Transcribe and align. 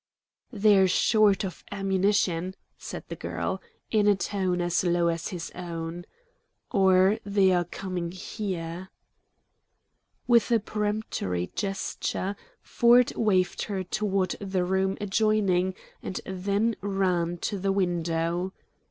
"They're 0.51 0.87
short 0.87 1.43
of 1.43 1.63
ammunition," 1.71 2.55
said 2.75 3.03
the 3.07 3.15
girl, 3.15 3.61
in 3.91 4.07
a 4.07 4.15
tone 4.15 4.59
as 4.59 4.83
low 4.83 5.09
as 5.09 5.27
his 5.27 5.51
own; 5.53 6.05
"or 6.71 7.19
they 7.23 7.51
are 7.51 7.65
coming 7.65 8.11
HERE." 8.11 8.89
With 10.25 10.49
a 10.49 10.59
peremptory 10.59 11.51
gesture, 11.55 12.35
Ford 12.63 13.13
waved 13.15 13.65
her 13.65 13.83
toward 13.83 14.31
the 14.41 14.63
room 14.65 14.97
adjoining 14.99 15.75
and 16.01 16.19
then 16.25 16.75
ran 16.81 17.37
to 17.37 17.59
the 17.59 17.71
window. 17.71 18.53